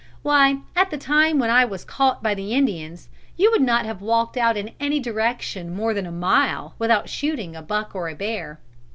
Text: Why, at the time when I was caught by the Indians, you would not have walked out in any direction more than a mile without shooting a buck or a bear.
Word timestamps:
Why, 0.23 0.61
at 0.75 0.89
the 0.89 0.97
time 0.97 1.37
when 1.37 1.51
I 1.51 1.63
was 1.63 1.85
caught 1.85 2.23
by 2.23 2.33
the 2.33 2.53
Indians, 2.53 3.07
you 3.37 3.51
would 3.51 3.61
not 3.61 3.85
have 3.85 4.01
walked 4.01 4.35
out 4.35 4.57
in 4.57 4.71
any 4.79 4.99
direction 4.99 5.75
more 5.75 5.93
than 5.93 6.07
a 6.07 6.11
mile 6.11 6.73
without 6.79 7.07
shooting 7.07 7.55
a 7.55 7.61
buck 7.61 7.93
or 7.93 8.09
a 8.09 8.15
bear. 8.15 8.59